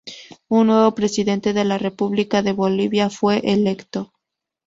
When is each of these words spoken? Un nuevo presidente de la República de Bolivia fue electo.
Un 0.47 0.65
nuevo 0.65 0.95
presidente 0.95 1.53
de 1.53 1.63
la 1.63 1.77
República 1.77 2.41
de 2.41 2.53
Bolivia 2.53 3.11
fue 3.11 3.37
electo. 3.43 4.11